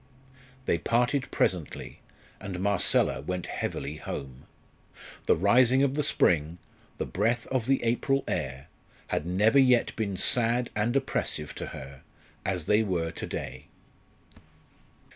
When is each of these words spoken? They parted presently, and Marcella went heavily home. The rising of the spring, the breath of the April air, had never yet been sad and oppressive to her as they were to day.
They 0.65 0.79
parted 0.79 1.29
presently, 1.29 1.99
and 2.39 2.59
Marcella 2.59 3.21
went 3.21 3.45
heavily 3.45 3.97
home. 3.97 4.47
The 5.27 5.35
rising 5.35 5.83
of 5.83 5.93
the 5.93 6.01
spring, 6.01 6.57
the 6.97 7.05
breath 7.05 7.45
of 7.51 7.67
the 7.67 7.83
April 7.83 8.23
air, 8.27 8.67
had 9.09 9.27
never 9.27 9.59
yet 9.59 9.95
been 9.95 10.17
sad 10.17 10.71
and 10.75 10.95
oppressive 10.95 11.53
to 11.53 11.67
her 11.67 12.01
as 12.43 12.65
they 12.65 12.81
were 12.81 13.11
to 13.11 13.27
day. 13.27 13.67